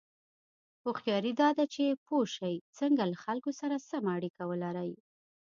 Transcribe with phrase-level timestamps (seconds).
[0.83, 4.91] هوښیاري دا ده چې پوه شې څنګه له خلکو سره سمه اړیکه ولرې.